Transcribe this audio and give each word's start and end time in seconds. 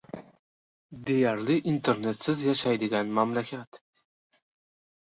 Deyarli 1.09 1.59
internetsiz 1.73 2.43
yashaydigan 2.49 3.15
mamlakat 3.21 3.85